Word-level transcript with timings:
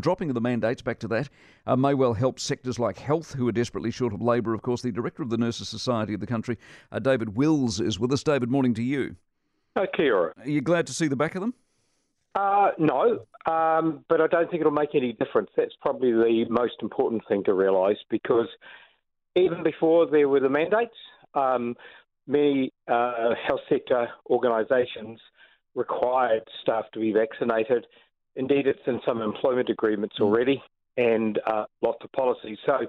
Dropping 0.00 0.28
of 0.28 0.34
the 0.34 0.42
mandates, 0.42 0.82
back 0.82 0.98
to 0.98 1.08
that, 1.08 1.30
uh, 1.66 1.74
may 1.74 1.94
well 1.94 2.12
help 2.12 2.38
sectors 2.38 2.78
like 2.78 2.98
health, 2.98 3.32
who 3.32 3.48
are 3.48 3.52
desperately 3.52 3.90
short 3.90 4.12
of 4.12 4.20
labour. 4.20 4.52
Of 4.52 4.60
course, 4.60 4.82
the 4.82 4.92
director 4.92 5.22
of 5.22 5.30
the 5.30 5.38
Nurses 5.38 5.70
Society 5.70 6.12
of 6.12 6.20
the 6.20 6.26
country, 6.26 6.58
uh, 6.92 6.98
David 6.98 7.34
Willis, 7.34 7.80
is 7.80 7.98
with 7.98 8.12
us. 8.12 8.22
David, 8.22 8.50
morning 8.50 8.74
to 8.74 8.82
you. 8.82 9.16
Uh, 9.74 9.86
Kia. 9.96 10.34
Are 10.36 10.48
you 10.48 10.60
glad 10.60 10.86
to 10.88 10.92
see 10.92 11.08
the 11.08 11.16
back 11.16 11.34
of 11.34 11.40
them? 11.40 11.54
Uh, 12.34 12.72
no, 12.78 13.20
um, 13.46 14.04
but 14.10 14.20
I 14.20 14.26
don't 14.26 14.50
think 14.50 14.60
it'll 14.60 14.70
make 14.70 14.94
any 14.94 15.14
difference. 15.14 15.48
That's 15.56 15.74
probably 15.80 16.12
the 16.12 16.44
most 16.50 16.74
important 16.82 17.22
thing 17.26 17.42
to 17.44 17.54
realise 17.54 17.96
because 18.10 18.48
even 19.34 19.62
before 19.62 20.06
there 20.06 20.28
were 20.28 20.40
the 20.40 20.50
mandates, 20.50 20.94
um, 21.34 21.74
many 22.26 22.74
uh, 22.86 23.30
health 23.46 23.60
sector 23.70 24.08
organisations 24.28 25.18
required 25.74 26.42
staff 26.60 26.84
to 26.92 27.00
be 27.00 27.12
vaccinated 27.12 27.86
Indeed, 28.36 28.66
it's 28.66 28.78
in 28.86 29.00
some 29.06 29.22
employment 29.22 29.68
agreements 29.70 30.16
hmm. 30.18 30.24
already 30.24 30.62
and 30.96 31.38
uh, 31.46 31.64
lots 31.82 31.98
of 32.02 32.12
policies. 32.12 32.58
So, 32.64 32.86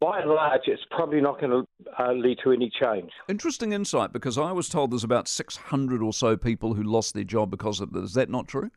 by 0.00 0.20
and 0.20 0.30
large, 0.30 0.62
it's 0.66 0.82
probably 0.90 1.20
not 1.20 1.40
going 1.40 1.50
to 1.50 2.02
uh, 2.02 2.12
lead 2.12 2.38
to 2.42 2.52
any 2.52 2.70
change. 2.80 3.10
Interesting 3.28 3.72
insight 3.72 4.12
because 4.12 4.38
I 4.38 4.50
was 4.50 4.68
told 4.68 4.92
there's 4.92 5.04
about 5.04 5.28
600 5.28 6.02
or 6.02 6.12
so 6.12 6.38
people 6.38 6.72
who 6.72 6.82
lost 6.82 7.12
their 7.14 7.24
job 7.24 7.50
because 7.50 7.80
of 7.80 7.92
this. 7.92 8.04
Is 8.04 8.14
that 8.14 8.30
not 8.30 8.48
true? 8.48 8.70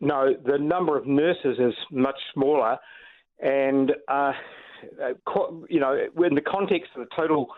No, 0.00 0.34
the 0.44 0.58
number 0.58 0.96
of 0.96 1.06
nurses 1.06 1.58
is 1.58 1.74
much 1.90 2.16
smaller. 2.32 2.78
And, 3.40 3.92
uh, 4.08 4.32
you 5.68 5.80
know, 5.80 5.98
in 6.24 6.34
the 6.34 6.40
context 6.40 6.90
of 6.96 7.06
the 7.06 7.14
total 7.14 7.48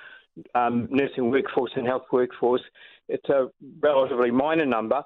um, 0.57 0.89
nursing 0.91 1.31
workforce 1.31 1.73
and 1.77 1.87
health 1.87 2.07
workforce, 2.13 2.63
it's 3.09 3.29
a 3.29 3.47
relatively 3.81 4.33
minor 4.33 4.67
number. 4.67 5.03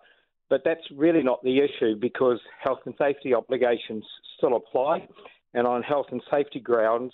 But 0.50 0.62
that's 0.64 0.82
really 0.94 1.22
not 1.22 1.42
the 1.42 1.58
issue 1.58 1.94
because 1.98 2.40
health 2.62 2.80
and 2.84 2.94
safety 2.98 3.32
obligations 3.32 4.04
still 4.36 4.56
apply. 4.56 5.08
And 5.54 5.66
on 5.66 5.82
health 5.82 6.06
and 6.10 6.20
safety 6.30 6.60
grounds, 6.60 7.12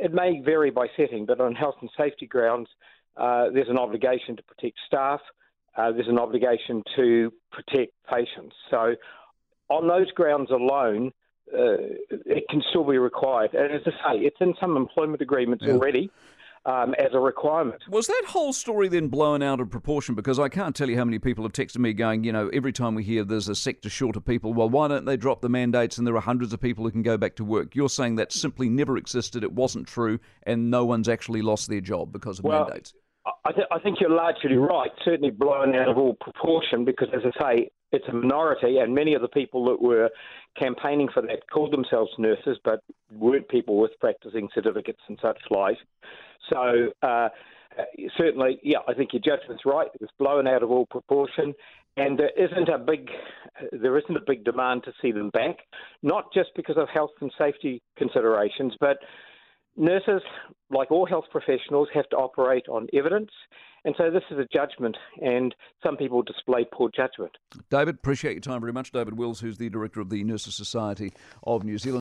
it 0.00 0.12
may 0.14 0.40
vary 0.40 0.70
by 0.70 0.86
setting, 0.96 1.26
but 1.26 1.40
on 1.40 1.54
health 1.54 1.74
and 1.80 1.90
safety 1.98 2.26
grounds, 2.26 2.68
uh, 3.16 3.50
there's 3.52 3.68
an 3.68 3.78
obligation 3.78 4.36
to 4.36 4.42
protect 4.44 4.78
staff, 4.86 5.20
uh, 5.76 5.92
there's 5.92 6.08
an 6.08 6.18
obligation 6.18 6.82
to 6.96 7.32
protect 7.50 7.92
patients. 8.08 8.54
So, 8.70 8.94
on 9.68 9.88
those 9.88 10.10
grounds 10.12 10.50
alone, 10.50 11.12
uh, 11.52 11.76
it 12.08 12.44
can 12.48 12.62
still 12.70 12.84
be 12.84 12.98
required. 12.98 13.54
And 13.54 13.72
as 13.72 13.82
I 13.86 14.14
say, 14.14 14.20
it's 14.20 14.36
in 14.40 14.54
some 14.60 14.76
employment 14.76 15.22
agreements 15.22 15.64
yeah. 15.66 15.74
already 15.74 16.10
um, 16.64 16.94
as 16.94 17.12
a 17.12 17.18
requirement. 17.18 17.82
Was 17.88 18.06
that 18.06 18.22
whole 18.28 18.52
story 18.52 18.88
then 18.88 19.08
blown 19.08 19.42
out 19.42 19.60
of 19.60 19.70
proportion? 19.70 20.14
Because 20.14 20.38
I 20.38 20.48
can't 20.48 20.74
tell 20.74 20.88
you 20.88 20.96
how 20.96 21.04
many 21.04 21.18
people 21.18 21.44
have 21.44 21.52
texted 21.52 21.78
me 21.78 21.92
going, 21.92 22.24
you 22.24 22.32
know, 22.32 22.48
every 22.52 22.72
time 22.72 22.94
we 22.94 23.02
hear 23.02 23.24
there's 23.24 23.48
a 23.48 23.54
sector 23.54 23.90
short 23.90 24.16
of 24.16 24.24
people, 24.24 24.54
well, 24.54 24.68
why 24.68 24.88
don't 24.88 25.04
they 25.04 25.16
drop 25.16 25.40
the 25.40 25.48
mandates 25.48 25.98
and 25.98 26.06
there 26.06 26.16
are 26.16 26.20
hundreds 26.20 26.52
of 26.52 26.60
people 26.60 26.84
who 26.84 26.90
can 26.90 27.02
go 27.02 27.16
back 27.16 27.36
to 27.36 27.44
work? 27.44 27.74
You're 27.74 27.88
saying 27.88 28.16
that 28.16 28.32
simply 28.32 28.68
never 28.68 28.96
existed, 28.96 29.42
it 29.42 29.52
wasn't 29.52 29.86
true, 29.86 30.20
and 30.44 30.70
no 30.70 30.84
one's 30.84 31.08
actually 31.08 31.42
lost 31.42 31.68
their 31.68 31.80
job 31.80 32.12
because 32.12 32.38
of 32.38 32.44
well, 32.44 32.64
mandates. 32.64 32.94
I, 33.44 33.52
th- 33.52 33.66
I 33.72 33.78
think 33.80 34.00
you're 34.00 34.10
largely 34.10 34.56
right, 34.56 34.90
certainly 35.04 35.30
blown 35.30 35.74
out 35.74 35.88
of 35.88 35.98
all 35.98 36.14
proportion, 36.14 36.84
because 36.84 37.08
as 37.12 37.22
I 37.24 37.40
say, 37.40 37.70
it's 37.90 38.06
a 38.08 38.12
minority, 38.12 38.78
and 38.78 38.94
many 38.94 39.14
of 39.14 39.20
the 39.20 39.28
people 39.28 39.64
that 39.66 39.82
were 39.82 40.08
campaigning 40.58 41.08
for 41.12 41.22
that 41.22 41.50
called 41.52 41.72
themselves 41.72 42.10
nurses, 42.18 42.58
but 42.64 42.80
weren't 43.10 43.48
people 43.48 43.78
with 43.78 43.90
practicing 44.00 44.48
certificates 44.54 45.00
and 45.08 45.18
such 45.20 45.38
like. 45.50 45.76
So 46.48 46.92
uh, 47.02 47.28
certainly, 48.16 48.60
yeah, 48.62 48.78
I 48.88 48.94
think 48.94 49.10
your 49.12 49.20
judgment's 49.20 49.64
right. 49.66 49.88
It 49.92 50.00
was 50.00 50.10
blown 50.18 50.46
out 50.46 50.62
of 50.62 50.70
all 50.70 50.86
proportion, 50.86 51.52
and 51.96 52.18
there 52.18 52.30
isn't 52.36 52.68
a 52.68 52.78
big 52.78 53.10
there 53.72 53.98
isn't 53.98 54.16
a 54.16 54.22
big 54.26 54.44
demand 54.44 54.84
to 54.84 54.92
see 55.02 55.12
them 55.12 55.30
back, 55.30 55.56
not 56.02 56.32
just 56.32 56.50
because 56.56 56.76
of 56.78 56.88
health 56.88 57.10
and 57.20 57.30
safety 57.38 57.82
considerations, 57.98 58.72
but 58.80 58.98
nurses, 59.76 60.22
like 60.70 60.90
all 60.90 61.06
health 61.06 61.24
professionals, 61.30 61.88
have 61.94 62.08
to 62.10 62.16
operate 62.16 62.68
on 62.68 62.88
evidence. 62.94 63.30
And 63.84 63.96
so 63.98 64.12
this 64.12 64.22
is 64.30 64.38
a 64.38 64.46
judgment, 64.52 64.96
and 65.20 65.54
some 65.82 65.96
people 65.96 66.22
display 66.22 66.64
poor 66.72 66.88
judgment. 66.94 67.32
David, 67.68 67.96
appreciate 67.96 68.34
your 68.34 68.40
time 68.40 68.60
very 68.60 68.72
much. 68.72 68.92
David 68.92 69.18
Willis, 69.18 69.40
who's 69.40 69.58
the 69.58 69.68
director 69.68 70.00
of 70.00 70.08
the 70.08 70.22
Nurses 70.22 70.54
Society 70.54 71.12
of 71.42 71.64
New 71.64 71.78
Zealand. 71.78 72.00